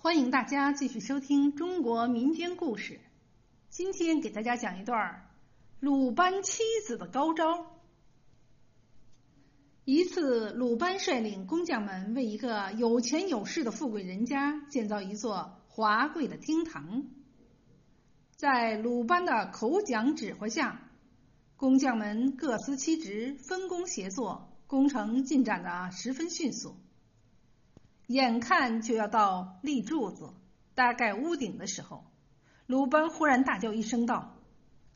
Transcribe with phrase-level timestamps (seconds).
[0.00, 3.00] 欢迎大家继续收听中国民间故事。
[3.68, 5.28] 今天给大家讲一段
[5.80, 7.66] 鲁班妻子的高招。
[9.84, 17.02] 一次，鲁班率领工匠们为一个有钱有势的富贵人家建造一座华贵的厅堂。
[18.36, 20.80] 在鲁班的口讲指挥下，
[21.56, 26.76] 工匠们各司其职，分工协作，工程进展的十分迅速。
[28.08, 30.30] 眼看就要到立柱子、
[30.74, 32.04] 搭盖屋顶的时候，
[32.66, 34.34] 鲁班忽然大叫一声道：“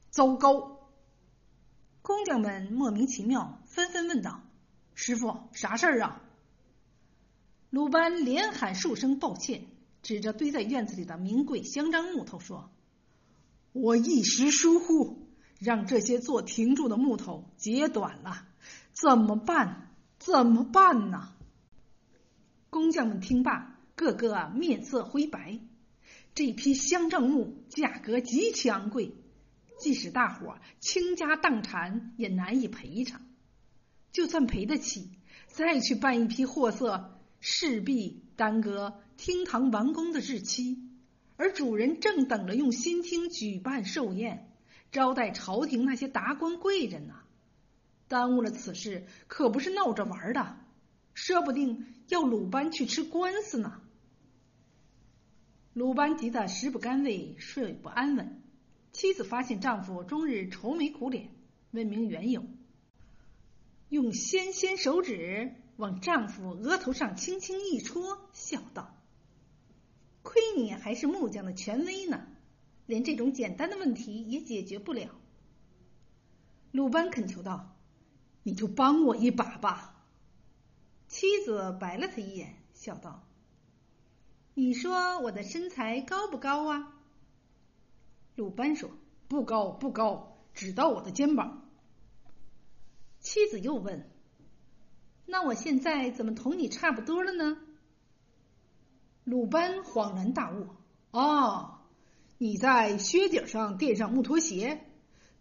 [0.08, 0.78] 糟糕！”
[2.00, 4.40] 工匠们莫名其妙，纷纷问道
[4.96, 6.22] ：“师傅，啥事儿啊？”
[7.68, 9.66] 鲁班连喊数声抱歉，
[10.02, 12.70] 指着堆在院子里的名贵香樟木头说
[13.72, 15.26] ：“我一时疏忽，
[15.58, 18.46] 让这些做亭柱的木头截短了，
[18.94, 19.90] 怎么办？
[20.18, 21.28] 怎么办呢？”
[22.92, 25.58] 将们听罢，个个面色灰白。
[26.34, 29.12] 这批香樟木价格极其昂贵，
[29.78, 33.20] 即使大伙倾家荡产也难以赔偿。
[34.12, 35.10] 就算赔得起，
[35.48, 40.78] 再去办一批货色，势必耽搁厅堂完工的日期。
[41.36, 44.52] 而主人正等着用新厅举办寿宴，
[44.92, 47.14] 招待朝廷那些达官贵人呢。
[48.06, 50.56] 耽误了此事，可不是闹着玩的。
[51.14, 53.80] 说不定要鲁班去吃官司呢。
[55.72, 58.42] 鲁班急得食不甘味，睡不安稳。
[58.92, 61.30] 妻子发现丈夫终日愁眉苦脸，
[61.70, 62.44] 问明缘由，
[63.88, 68.94] 用纤纤手指往丈夫额头上轻轻一戳，笑道
[70.22, 72.26] ：“亏你还是木匠的权威呢，
[72.84, 75.08] 连这种简单的问题也解决不了。”
[76.70, 77.74] 鲁班恳求道
[78.44, 79.88] ：“你就帮我一把吧。”
[81.12, 83.22] 妻子白了他一眼，笑道
[84.54, 86.90] ：“你说我的身材高不高啊？”
[88.34, 88.88] 鲁班说
[89.28, 91.68] ：“不高，不高，只到我的肩膀。”
[93.20, 94.10] 妻子又问
[95.26, 97.58] ：“那我现在怎么同你差不多了呢？”
[99.24, 100.66] 鲁班恍然大悟
[101.12, 101.80] ：“哦，
[102.38, 104.82] 你在靴底上垫上木拖鞋，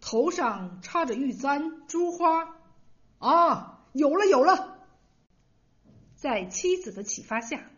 [0.02, 2.58] 头上插着玉簪珠花。
[3.16, 4.70] 啊，有了，有了。”
[6.22, 7.68] 在妻子的启发下，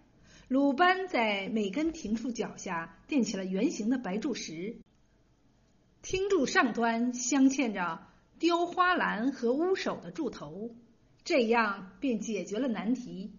[0.49, 4.77] 鲁班在每根亭柱脚下垫起了圆形的白柱石，
[6.03, 8.07] 厅柱上端镶嵌着
[8.39, 10.77] 雕花篮和乌手的柱头，
[11.25, 13.33] 这样便解决了难题。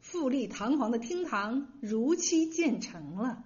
[0.00, 3.44] 富丽堂皇的厅堂如期建成了。